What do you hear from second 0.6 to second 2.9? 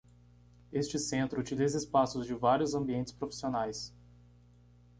Este centro utiliza espaços de vários